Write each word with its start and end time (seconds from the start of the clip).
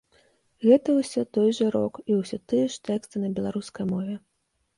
Гэта 0.69 0.95
ўсё 0.99 1.21
той 1.37 1.49
жа 1.57 1.67
рок 1.75 1.93
і 2.13 2.17
усё 2.23 2.41
тыя 2.53 2.65
ж 2.77 2.81
тэксты 2.89 3.15
на 3.27 3.31
беларускай 3.37 3.85
мове. 3.93 4.19